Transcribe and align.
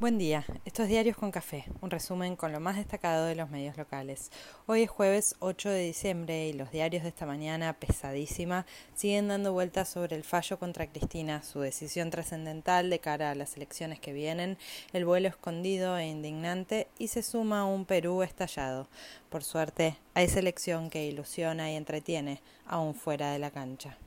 Buen 0.00 0.16
día, 0.16 0.46
estos 0.64 0.88
diarios 0.88 1.14
con 1.14 1.30
café, 1.30 1.66
un 1.82 1.90
resumen 1.90 2.34
con 2.34 2.52
lo 2.52 2.58
más 2.58 2.76
destacado 2.76 3.26
de 3.26 3.34
los 3.34 3.50
medios 3.50 3.76
locales. 3.76 4.30
Hoy 4.64 4.84
es 4.84 4.88
jueves 4.88 5.36
8 5.40 5.68
de 5.68 5.82
diciembre 5.82 6.48
y 6.48 6.54
los 6.54 6.70
diarios 6.70 7.02
de 7.02 7.10
esta 7.10 7.26
mañana, 7.26 7.74
pesadísima, 7.74 8.64
siguen 8.94 9.28
dando 9.28 9.52
vueltas 9.52 9.90
sobre 9.90 10.16
el 10.16 10.24
fallo 10.24 10.58
contra 10.58 10.86
Cristina, 10.86 11.42
su 11.42 11.60
decisión 11.60 12.08
trascendental 12.08 12.88
de 12.88 12.98
cara 12.98 13.30
a 13.30 13.34
las 13.34 13.58
elecciones 13.58 14.00
que 14.00 14.14
vienen, 14.14 14.56
el 14.94 15.04
vuelo 15.04 15.28
escondido 15.28 15.98
e 15.98 16.06
indignante 16.06 16.88
y 16.98 17.08
se 17.08 17.22
suma 17.22 17.66
un 17.66 17.84
Perú 17.84 18.22
estallado. 18.22 18.88
Por 19.28 19.44
suerte, 19.44 19.98
hay 20.14 20.28
selección 20.28 20.88
que 20.88 21.04
ilusiona 21.04 21.70
y 21.70 21.76
entretiene, 21.76 22.40
aún 22.64 22.94
fuera 22.94 23.32
de 23.32 23.38
la 23.38 23.50
cancha. 23.50 23.98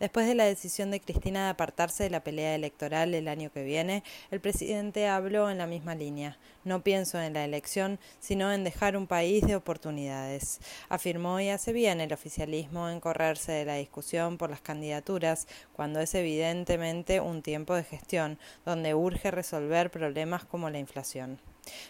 Después 0.00 0.26
de 0.26 0.34
la 0.34 0.44
decisión 0.44 0.90
de 0.90 1.00
Cristina 1.00 1.44
de 1.44 1.50
apartarse 1.50 2.04
de 2.04 2.10
la 2.10 2.24
pelea 2.24 2.54
electoral 2.54 3.14
el 3.14 3.28
año 3.28 3.50
que 3.52 3.62
viene, 3.62 4.02
el 4.30 4.40
presidente 4.40 5.08
habló 5.08 5.50
en 5.50 5.58
la 5.58 5.66
misma 5.66 5.94
línea. 5.94 6.36
No 6.64 6.82
pienso 6.82 7.20
en 7.20 7.34
la 7.34 7.44
elección, 7.44 7.98
sino 8.20 8.52
en 8.52 8.64
dejar 8.64 8.96
un 8.96 9.06
país 9.06 9.46
de 9.46 9.56
oportunidades. 9.56 10.60
Afirmó 10.88 11.40
y 11.40 11.48
hace 11.48 11.72
bien 11.72 12.00
el 12.00 12.12
oficialismo 12.12 12.88
en 12.88 13.00
correrse 13.00 13.52
de 13.52 13.64
la 13.64 13.76
discusión 13.76 14.38
por 14.38 14.50
las 14.50 14.60
candidaturas, 14.60 15.46
cuando 15.74 16.00
es 16.00 16.14
evidentemente 16.14 17.20
un 17.20 17.42
tiempo 17.42 17.74
de 17.74 17.84
gestión, 17.84 18.38
donde 18.64 18.94
urge 18.94 19.30
resolver 19.30 19.90
problemas 19.90 20.44
como 20.44 20.70
la 20.70 20.78
inflación. 20.78 21.38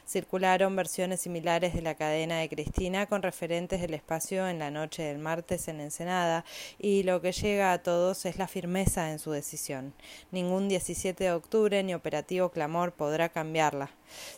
Circularon 0.06 0.77
versiones 0.77 1.20
similares 1.20 1.74
de 1.74 1.82
la 1.82 1.95
cadena 1.95 2.38
de 2.38 2.48
Cristina 2.48 3.06
con 3.06 3.23
referentes 3.23 3.80
del 3.80 3.95
espacio 3.95 4.48
en 4.48 4.59
la 4.59 4.70
noche 4.70 5.02
del 5.02 5.19
martes 5.19 5.69
en 5.69 5.80
Ensenada 5.80 6.45
y 6.78 7.02
lo 7.02 7.20
que 7.20 7.32
llega 7.32 7.73
a 7.73 7.82
todos 7.82 8.27
es 8.27 8.38
la 8.38 8.48
firmeza 8.48 9.10
en 9.10 9.18
su 9.18 9.30
decisión. 9.30 9.95
Ningún 10.30 10.68
17 10.68 11.24
de 11.24 11.32
octubre 11.32 11.82
ni 11.82 11.95
operativo 11.95 12.51
clamor 12.51 12.92
podrá 12.92 13.29
cambiarla. 13.29 13.91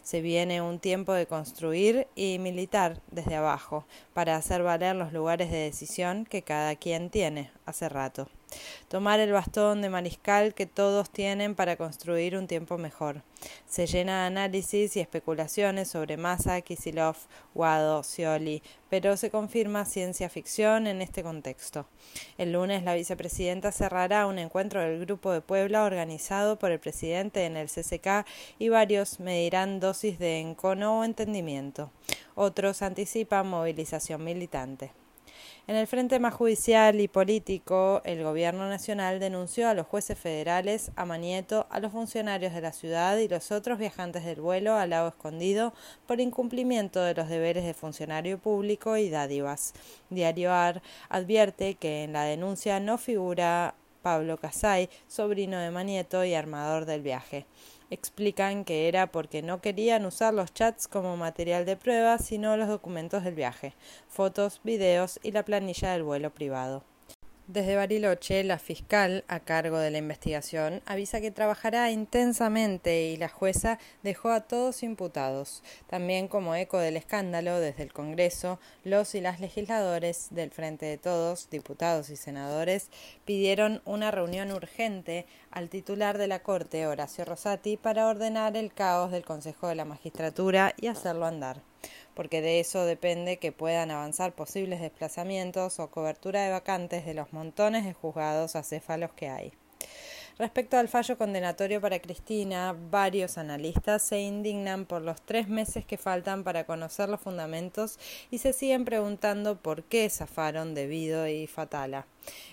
Se 0.02 0.20
viene 0.20 0.62
un 0.62 0.78
tiempo 0.78 1.12
de 1.12 1.26
construir 1.26 2.06
y 2.14 2.38
militar 2.38 3.00
desde 3.10 3.36
abajo 3.36 3.86
para 4.14 4.36
hacer 4.36 4.62
valer 4.62 4.96
los 4.96 5.12
lugares 5.12 5.50
de 5.50 5.58
decisión 5.58 6.24
que 6.24 6.42
cada 6.42 6.76
quien 6.76 7.10
tiene 7.10 7.50
hace 7.66 7.88
rato 7.88 8.28
tomar 8.88 9.20
el 9.20 9.32
bastón 9.32 9.82
de 9.82 9.90
mariscal 9.90 10.54
que 10.54 10.66
todos 10.66 11.10
tienen 11.10 11.54
para 11.54 11.76
construir 11.76 12.36
un 12.36 12.46
tiempo 12.46 12.78
mejor. 12.78 13.22
Se 13.66 13.86
llena 13.86 14.20
de 14.20 14.26
análisis 14.26 14.96
y 14.96 15.00
especulaciones 15.00 15.88
sobre 15.88 16.16
Massa, 16.16 16.60
Kisilov, 16.60 17.16
Guado, 17.54 18.02
Scioli, 18.02 18.62
pero 18.88 19.16
se 19.16 19.30
confirma 19.30 19.84
ciencia 19.84 20.28
ficción 20.28 20.86
en 20.86 21.02
este 21.02 21.22
contexto. 21.22 21.86
El 22.38 22.52
lunes 22.52 22.84
la 22.84 22.94
vicepresidenta 22.94 23.72
cerrará 23.72 24.26
un 24.26 24.38
encuentro 24.38 24.80
del 24.80 25.00
Grupo 25.04 25.32
de 25.32 25.40
Puebla 25.40 25.84
organizado 25.84 26.58
por 26.58 26.70
el 26.70 26.78
presidente 26.78 27.44
en 27.44 27.56
el 27.56 27.68
CCK 27.68 28.26
y 28.58 28.68
varios 28.68 29.20
medirán 29.20 29.80
dosis 29.80 30.18
de 30.18 30.40
encono 30.40 31.00
o 31.00 31.04
entendimiento. 31.04 31.90
Otros 32.34 32.82
anticipan 32.82 33.48
movilización 33.48 34.22
militante. 34.22 34.92
En 35.68 35.74
el 35.74 35.88
frente 35.88 36.20
más 36.20 36.32
judicial 36.32 37.00
y 37.00 37.08
político, 37.08 38.00
el 38.04 38.22
Gobierno 38.22 38.68
Nacional 38.68 39.18
denunció 39.18 39.68
a 39.68 39.74
los 39.74 39.88
jueces 39.88 40.16
federales, 40.16 40.92
a 40.94 41.04
Manieto, 41.04 41.66
a 41.70 41.80
los 41.80 41.90
funcionarios 41.90 42.54
de 42.54 42.60
la 42.60 42.70
ciudad 42.70 43.16
y 43.16 43.26
los 43.26 43.50
otros 43.50 43.76
viajantes 43.76 44.24
del 44.24 44.40
vuelo 44.40 44.76
al 44.76 44.90
lago 44.90 45.08
escondido 45.08 45.74
por 46.06 46.20
incumplimiento 46.20 47.02
de 47.02 47.14
los 47.14 47.28
deberes 47.28 47.64
de 47.64 47.74
funcionario 47.74 48.38
público 48.38 48.96
y 48.96 49.10
dádivas. 49.10 49.74
Diario 50.08 50.52
AR 50.52 50.82
advierte 51.08 51.74
que 51.74 52.04
en 52.04 52.12
la 52.12 52.22
denuncia 52.22 52.78
no 52.78 52.96
figura 52.96 53.74
Pablo 54.02 54.36
Casay, 54.36 54.88
sobrino 55.08 55.58
de 55.58 55.72
Manieto 55.72 56.24
y 56.24 56.34
armador 56.34 56.84
del 56.84 57.02
viaje. 57.02 57.44
Explican 57.88 58.64
que 58.64 58.88
era 58.88 59.12
porque 59.12 59.42
no 59.42 59.60
querían 59.60 60.06
usar 60.06 60.34
los 60.34 60.52
chats 60.52 60.88
como 60.88 61.16
material 61.16 61.64
de 61.64 61.76
prueba, 61.76 62.18
sino 62.18 62.56
los 62.56 62.66
documentos 62.66 63.22
del 63.22 63.36
viaje, 63.36 63.74
fotos, 64.08 64.60
videos 64.64 65.20
y 65.22 65.30
la 65.30 65.44
planilla 65.44 65.92
del 65.92 66.02
vuelo 66.02 66.34
privado. 66.34 66.82
Desde 67.48 67.76
Bariloche, 67.76 68.42
la 68.42 68.58
fiscal 68.58 69.24
a 69.28 69.38
cargo 69.38 69.78
de 69.78 69.92
la 69.92 69.98
investigación 69.98 70.82
avisa 70.84 71.20
que 71.20 71.30
trabajará 71.30 71.92
intensamente 71.92 73.04
y 73.04 73.16
la 73.16 73.28
jueza 73.28 73.78
dejó 74.02 74.30
a 74.30 74.40
todos 74.40 74.82
imputados. 74.82 75.62
También 75.86 76.26
como 76.26 76.56
eco 76.56 76.78
del 76.78 76.96
escándalo, 76.96 77.60
desde 77.60 77.84
el 77.84 77.92
Congreso, 77.92 78.58
los 78.82 79.14
y 79.14 79.20
las 79.20 79.38
legisladores 79.38 80.26
del 80.32 80.50
Frente 80.50 80.86
de 80.86 80.98
Todos, 80.98 81.48
diputados 81.48 82.10
y 82.10 82.16
senadores, 82.16 82.90
pidieron 83.24 83.80
una 83.84 84.10
reunión 84.10 84.50
urgente 84.50 85.24
al 85.52 85.68
titular 85.68 86.18
de 86.18 86.26
la 86.26 86.42
Corte, 86.42 86.88
Horacio 86.88 87.24
Rosati, 87.24 87.76
para 87.76 88.08
ordenar 88.08 88.56
el 88.56 88.72
caos 88.72 89.12
del 89.12 89.24
Consejo 89.24 89.68
de 89.68 89.76
la 89.76 89.84
Magistratura 89.84 90.74
y 90.80 90.88
hacerlo 90.88 91.26
andar 91.26 91.62
porque 92.16 92.40
de 92.40 92.58
eso 92.58 92.84
depende 92.84 93.36
que 93.36 93.52
puedan 93.52 93.92
avanzar 93.92 94.32
posibles 94.32 94.80
desplazamientos 94.80 95.78
o 95.78 95.90
cobertura 95.90 96.42
de 96.42 96.50
vacantes 96.50 97.04
de 97.04 97.14
los 97.14 97.32
montones 97.32 97.84
de 97.84 97.92
juzgados 97.92 98.56
acéfalos 98.56 99.12
que 99.12 99.28
hay. 99.28 99.52
Respecto 100.38 100.76
al 100.76 100.88
fallo 100.88 101.16
condenatorio 101.16 101.80
para 101.80 101.98
Cristina, 101.98 102.74
varios 102.90 103.38
analistas 103.38 104.02
se 104.02 104.20
indignan 104.20 104.84
por 104.84 105.02
los 105.02 105.20
tres 105.22 105.48
meses 105.48 105.84
que 105.84 105.96
faltan 105.96 106.42
para 106.44 106.64
conocer 106.64 107.08
los 107.08 107.20
fundamentos 107.20 107.98
y 108.30 108.38
se 108.38 108.52
siguen 108.52 108.84
preguntando 108.84 109.56
por 109.56 109.82
qué 109.84 110.10
zafaron 110.10 110.74
debido 110.74 111.26
y 111.28 111.46
fatala. 111.46 112.06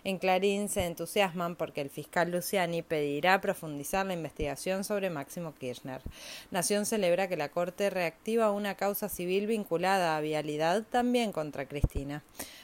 En 0.04 0.18
Clarín 0.18 0.70
se 0.70 0.86
entusiasman 0.86 1.56
porque 1.56 1.82
el 1.82 1.90
fiscal 1.90 2.32
Luciani 2.32 2.82
pedirá 2.82 3.42
profundizar 3.42 4.06
la 4.06 4.14
investigación 4.14 4.84
sobre 4.84 5.10
Máximo 5.10 5.54
Kirchner. 5.56 6.02
Nación 6.52 6.86
celebra 6.86 7.28
que 7.28 7.38
la 7.38 7.50
Corte 7.50 7.90
reactiva 7.90 8.52
una 8.52 8.76
causa 8.76 9.10
civil 9.10 9.48
vinculada 9.48 10.18
a 10.18 10.22
vialidad 10.22 10.84
también 10.90 11.32
contra 11.32 11.68
Cristina. 11.68 12.24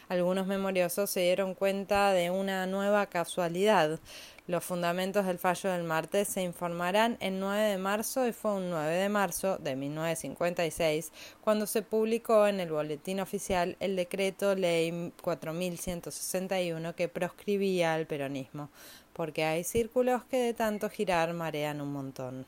Algunos 0.10 0.48
memoriosos 0.48 1.10
se 1.12 1.20
dieron 1.20 1.54
cuenta 1.54 2.12
de 2.14 2.32
una 2.32 2.66
nueva 2.66 3.06
casualidad. 3.06 4.00
Los 4.48 4.64
fundamentos 4.64 5.28
del 5.28 5.38
fallo 5.38 5.70
del 5.70 5.84
martes 5.84 6.28
se 6.28 6.42
informarán 6.42 7.18
el 7.20 7.40
9 7.40 7.70
de 7.70 7.78
marzo 7.78 8.28
y 8.28 8.34
fue 8.34 8.54
un 8.54 8.72
9 8.72 8.96
de 8.96 9.08
marzo 9.08 9.60
de 9.60 9.76
1956 9.76 11.12
cuando 11.42 11.68
se 11.68 11.84
publicó 11.84 12.48
en 12.48 12.60
el 12.60 12.72
Boletín 12.72 13.20
Oficial 13.20 13.78
el 13.80 13.96
decreto 13.96 14.56
Ley 14.56 15.14
4161 15.22 16.96
que 17.00 17.08
proscribía 17.08 17.94
al 17.94 18.08
peronismo, 18.08 18.70
porque 19.14 19.46
hay 19.46 19.64
círculos 19.64 20.26
que 20.26 20.36
de 20.36 20.54
tanto 20.54 20.90
girar 20.90 21.34
marean 21.34 21.80
un 21.80 21.94
montón 21.94 22.46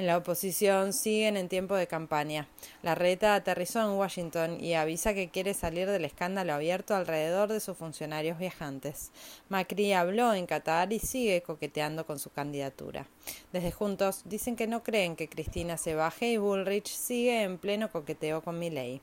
en 0.00 0.06
la 0.06 0.16
oposición 0.16 0.92
siguen 0.92 1.36
en 1.36 1.48
tiempo 1.48 1.74
de 1.74 1.86
campaña. 1.86 2.48
La 2.82 2.94
reta 2.94 3.34
aterrizó 3.34 3.80
en 3.80 3.98
Washington 3.98 4.58
y 4.58 4.74
avisa 4.74 5.12
que 5.12 5.28
quiere 5.28 5.52
salir 5.52 5.90
del 5.90 6.06
escándalo 6.06 6.54
abierto 6.54 6.94
alrededor 6.94 7.50
de 7.52 7.60
sus 7.60 7.76
funcionarios 7.76 8.38
viajantes. 8.38 9.10
Macri 9.50 9.92
habló 9.92 10.32
en 10.32 10.46
Qatar 10.46 10.92
y 10.92 11.00
sigue 11.00 11.42
coqueteando 11.42 12.06
con 12.06 12.18
su 12.18 12.30
candidatura. 12.30 13.06
Desde 13.52 13.72
Juntos 13.72 14.22
dicen 14.24 14.56
que 14.56 14.66
no 14.66 14.82
creen 14.82 15.16
que 15.16 15.28
Cristina 15.28 15.76
se 15.76 15.94
baje 15.94 16.32
y 16.32 16.38
Bullrich 16.38 16.88
sigue 16.88 17.42
en 17.42 17.58
pleno 17.58 17.90
coqueteo 17.90 18.42
con 18.42 18.58
Milley. 18.58 19.02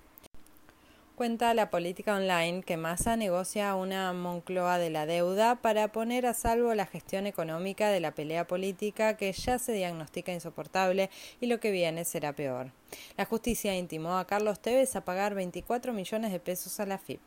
Cuenta 1.18 1.56
la 1.56 1.72
política 1.72 2.16
online 2.16 2.62
que 2.62 2.78
Massa 2.78 3.18
negocia 3.18 3.74
una 3.74 4.14
Moncloa 4.14 4.78
de 4.78 4.92
la 4.92 5.08
deuda 5.08 5.56
para 5.56 5.92
poner 5.92 6.28
a 6.28 6.36
salvo 6.36 6.76
la 6.76 6.86
gestión 6.86 7.26
económica 7.26 7.90
de 7.90 8.00
la 8.00 8.12
pelea 8.12 8.46
política 8.46 9.18
que 9.18 9.34
ya 9.34 9.58
se 9.58 9.74
diagnostica 9.74 10.32
insoportable 10.32 11.10
y 11.42 11.48
lo 11.48 11.60
que 11.60 11.72
viene 11.72 12.06
será 12.06 12.34
peor. 12.34 12.72
La 13.18 13.26
justicia 13.26 13.76
intimó 13.76 14.18
a 14.18 14.26
Carlos 14.26 14.60
Tevez 14.60 14.96
a 14.96 15.04
pagar 15.04 15.36
24 15.36 15.94
millones 15.94 16.32
de 16.32 16.40
pesos 16.40 16.80
a 16.80 16.86
la 16.86 16.98
FIP. 16.98 17.22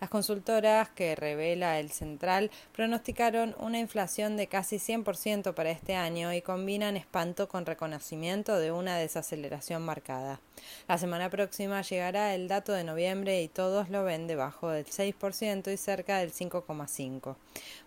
Las 0.00 0.10
consultoras 0.10 0.88
que 0.90 1.14
revela 1.14 1.78
el 1.78 1.90
Central 1.90 2.50
pronosticaron 2.72 3.54
una 3.58 3.78
inflación 3.78 4.36
de 4.36 4.46
casi 4.46 4.76
100% 4.76 5.54
para 5.54 5.70
este 5.70 5.94
año 5.94 6.32
y 6.32 6.42
combinan 6.42 6.96
espanto 6.96 7.48
con 7.48 7.66
reconocimiento 7.66 8.58
de 8.58 8.72
una 8.72 8.96
desaceleración 8.96 9.82
marcada. 9.84 10.40
La 10.88 10.98
semana 10.98 11.30
próxima 11.30 11.82
llegará 11.82 12.34
el 12.34 12.48
dato 12.48 12.72
de 12.72 12.84
noviembre 12.84 13.42
y 13.42 13.48
todos 13.48 13.88
lo 13.90 14.04
ven 14.04 14.26
debajo 14.26 14.70
del 14.70 14.86
6% 14.86 15.72
y 15.72 15.76
cerca 15.76 16.18
del 16.18 16.32
5,5%. 16.32 17.36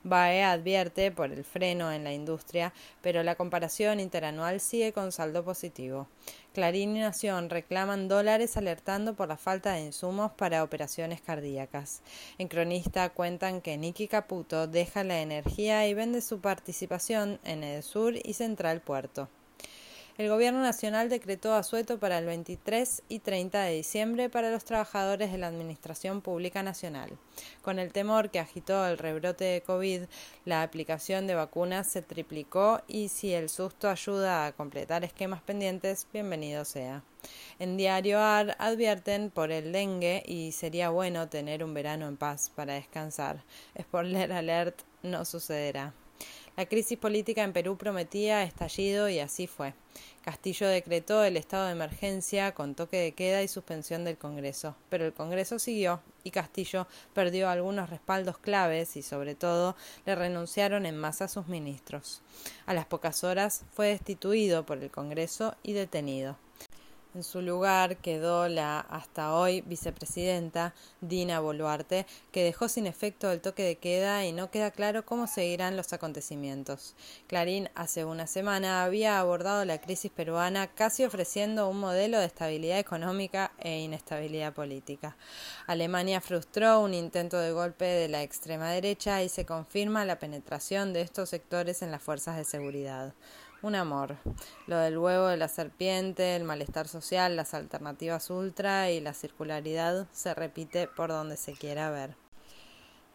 BAE 0.04 0.44
advierte 0.44 1.12
por 1.12 1.32
el 1.32 1.44
freno 1.44 1.92
en 1.92 2.04
la 2.04 2.14
industria, 2.14 2.74
pero 3.02 3.24
la 3.24 3.36
comparación 3.36 4.00
interanual 4.00 4.60
sigue 4.60 4.94
con 4.94 5.12
saldo 5.12 5.44
positivo. 5.44 6.08
Clarín 6.60 6.98
y 6.98 7.00
Nación 7.00 7.50
reclaman 7.50 8.10
dólares 8.10 8.58
alertando 8.58 9.16
por 9.16 9.30
la 9.30 9.38
falta 9.38 9.72
de 9.72 9.80
insumos 9.86 10.34
para 10.34 10.62
operaciones 10.62 11.22
cardíacas. 11.22 12.02
En 12.38 12.50
Cronista 12.50 13.12
cuentan 13.12 13.62
que 13.62 13.78
Nicky 13.78 14.10
Caputo 14.10 14.68
deja 14.68 15.06
la 15.06 15.22
energía 15.22 15.88
y 15.88 15.94
vende 15.94 16.20
su 16.20 16.42
participación 16.42 17.40
en 17.46 17.64
Edesur 17.64 18.16
y 18.22 18.34
Central 18.34 18.82
Puerto. 18.82 19.30
El 20.20 20.28
Gobierno 20.28 20.62
Nacional 20.62 21.08
decretó 21.08 21.54
asueto 21.54 21.98
para 21.98 22.18
el 22.18 22.26
23 22.26 23.04
y 23.08 23.20
30 23.20 23.62
de 23.62 23.76
diciembre 23.76 24.30
para 24.30 24.52
los 24.52 24.66
trabajadores 24.66 25.32
de 25.32 25.38
la 25.38 25.48
Administración 25.48 26.20
Pública 26.20 26.62
Nacional. 26.62 27.18
Con 27.62 27.80
el 27.80 27.94
temor 27.94 28.30
que 28.30 28.40
agitó 28.40 28.86
el 28.86 28.98
rebrote 28.98 29.46
de 29.46 29.62
COVID, 29.62 30.02
la 30.44 30.62
aplicación 30.62 31.26
de 31.26 31.36
vacunas 31.36 31.90
se 31.90 32.02
triplicó 32.02 32.82
y 32.86 33.08
si 33.08 33.32
el 33.32 33.48
susto 33.48 33.88
ayuda 33.88 34.46
a 34.46 34.52
completar 34.52 35.06
esquemas 35.06 35.42
pendientes, 35.42 36.06
bienvenido 36.12 36.66
sea. 36.66 37.02
En 37.58 37.78
Diario 37.78 38.20
AR 38.20 38.58
advierten 38.60 39.32
por 39.32 39.54
el 39.54 39.72
dengue 39.72 40.22
y 40.26 40.52
sería 40.52 40.90
bueno 40.90 41.30
tener 41.30 41.64
un 41.64 41.74
verano 41.74 42.10
en 42.10 42.18
paz 42.18 42.52
para 42.54 42.74
descansar. 42.74 43.46
Spoiler 43.82 44.34
alert, 44.34 44.82
no 45.02 45.24
sucederá. 45.24 45.94
La 46.60 46.66
crisis 46.66 46.98
política 46.98 47.46
en 47.46 47.54
Perú 47.54 47.78
prometía 47.78 48.44
estallido 48.44 49.08
y 49.08 49.20
así 49.20 49.48
fue. 49.48 49.74
Castillo 50.26 50.68
decretó 50.68 51.24
el 51.24 51.38
estado 51.38 51.68
de 51.68 51.72
emergencia 51.72 52.54
con 52.54 52.76
toque 52.76 52.98
de 52.98 53.14
queda 53.14 53.42
y 53.42 53.48
suspensión 53.48 54.04
del 54.04 54.18
Congreso, 54.18 54.76
pero 54.90 55.06
el 55.06 55.14
Congreso 55.14 55.58
siguió 55.58 56.02
y 56.26 56.32
Castillo 56.32 56.86
perdió 57.14 57.48
algunos 57.48 57.90
respaldos 57.90 58.40
claves 58.40 58.98
y 58.98 59.04
sobre 59.04 59.36
todo 59.36 59.78
le 60.06 60.16
renunciaron 60.16 60.86
en 60.86 60.98
masa 60.98 61.30
sus 61.30 61.48
ministros. 61.48 62.22
A 62.66 62.74
las 62.74 62.86
pocas 62.86 63.24
horas 63.24 63.64
fue 63.72 63.88
destituido 63.88 64.66
por 64.66 64.80
el 64.80 64.92
Congreso 64.92 65.56
y 65.64 65.72
detenido. 65.72 66.36
En 67.16 67.24
su 67.24 67.42
lugar 67.42 67.98
quedó 67.98 68.48
la 68.48 68.82
hasta 68.82 69.34
hoy 69.34 69.62
vicepresidenta 69.62 70.76
Dina 71.02 71.40
Boluarte, 71.40 72.06
que 72.32 72.44
dejó 72.44 72.70
sin 72.70 72.86
efecto 72.86 73.32
el 73.32 73.42
toque 73.42 73.64
de 73.64 73.78
queda 73.78 74.26
y 74.26 74.32
no 74.32 74.52
queda 74.52 74.70
claro 74.70 75.04
cómo 75.04 75.26
seguirán 75.26 75.76
los 75.76 75.92
acontecimientos. 75.92 76.94
Clarín 77.26 77.68
hace 77.74 78.06
una 78.06 78.28
semana 78.28 78.84
había 78.84 79.20
abordado 79.20 79.66
la 79.66 79.82
crisis 79.82 80.12
peruana 80.12 80.68
casi 80.68 81.04
ofreciendo 81.04 81.68
un 81.68 81.80
modelo 81.80 82.20
de 82.20 82.28
estabilidad 82.28 82.78
económica 82.78 83.54
e 83.58 83.80
inestabilidad 83.80 84.54
política. 84.54 85.18
Alemania 85.66 86.22
frustró 86.22 86.80
un 86.82 86.94
intento 86.94 87.40
de 87.40 87.52
golpe 87.52 87.86
de 87.86 88.08
la 88.08 88.22
extrema 88.22 88.70
derecha 88.70 89.24
y 89.24 89.30
se 89.30 89.48
confirma 89.48 90.06
la 90.06 90.20
penetración 90.20 90.94
de 90.94 91.02
estos 91.02 91.30
sectores 91.30 91.82
en 91.82 91.90
las 91.90 92.04
fuerzas 92.04 92.38
de 92.38 92.46
seguridad 92.46 93.16
un 93.62 93.76
amor. 93.76 94.18
Lo 94.68 94.78
del 94.78 94.98
huevo 94.98 95.28
de 95.28 95.38
la 95.38 95.48
serpiente, 95.48 96.36
el 96.36 96.44
malestar 96.44 96.88
social, 96.88 97.36
las 97.36 97.54
alternativas 97.54 98.30
ultra 98.30 98.92
y 98.92 99.00
la 99.00 99.14
circularidad 99.14 100.08
se 100.12 100.34
repite 100.34 100.88
por 100.88 101.10
donde 101.10 101.38
se 101.38 101.54
quiera 101.54 101.90
ver. 101.90 102.16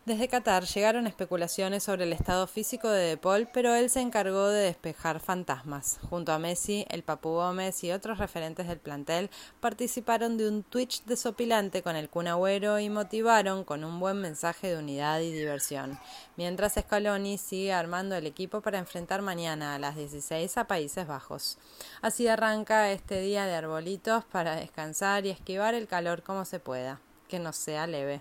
Desde 0.07 0.29
Qatar 0.29 0.65
llegaron 0.67 1.07
especulaciones 1.07 1.83
sobre 1.83 2.05
el 2.05 2.13
estado 2.13 2.47
físico 2.47 2.91
de 2.91 3.07
De 3.07 3.17
Paul, 3.17 3.49
pero 3.55 3.75
él 3.75 3.89
se 3.89 4.03
encargó 4.03 4.49
de 4.49 4.65
despejar 4.65 5.19
fantasmas. 5.19 5.99
Junto 6.11 6.31
a 6.33 6.39
Messi, 6.39 6.85
el 6.91 7.03
Papu 7.03 7.31
Gómez 7.31 7.83
y 7.85 7.91
otros 7.91 8.19
referentes 8.19 8.69
del 8.69 8.81
plantel 8.81 9.31
participaron 9.61 10.37
de 10.37 10.47
un 10.47 10.63
Twitch 10.63 11.05
desopilante 11.05 11.83
con 11.83 11.97
el 11.97 12.11
Kun 12.11 12.27
y 12.27 12.91
motivaron 12.91 13.65
con 13.65 13.83
un 13.83 13.99
buen 13.99 14.21
mensaje 14.21 14.69
de 14.69 14.77
unidad 14.77 15.21
y 15.21 15.33
diversión. 15.33 15.99
Mientras 16.37 16.75
Scaloni 16.75 17.39
sigue 17.39 17.73
armando 17.73 18.15
el 18.15 18.27
equipo 18.27 18.61
para 18.61 18.79
enfrentar 18.79 19.23
mañana 19.23 19.75
a 19.75 19.79
las 19.79 19.97
16 19.97 20.59
a 20.59 20.67
Países 20.67 21.07
Bajos. 21.07 21.57
Así 22.03 22.29
arranca 22.29 22.93
este 22.93 23.23
día 23.23 23.47
de 23.47 23.55
arbolitos 23.55 24.23
para 24.27 24.55
descansar 24.57 25.25
y 25.25 25.31
esquivar 25.31 25.73
el 25.73 25.87
calor 25.87 26.23
como 26.23 26.45
se 26.45 26.61
pueda, 26.61 27.01
que 27.27 27.39
no 27.39 27.55
sea 27.55 27.87
leve. 27.87 28.21